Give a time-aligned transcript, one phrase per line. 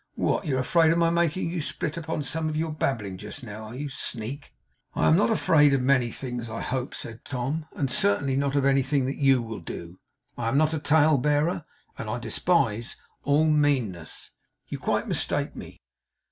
[0.15, 0.47] What!
[0.47, 3.75] You're afraid of my making you split upon some of your babbling just now, are
[3.75, 4.51] you, Sneak?'
[4.95, 8.65] 'I am not afraid of many things, I hope,' said Tom; 'and certainly not of
[8.65, 9.99] anything that you will do.
[10.39, 11.65] I am not a tale bearer,
[11.99, 12.95] and I despise
[13.25, 14.31] all meanness.
[14.67, 15.79] You quite mistake me.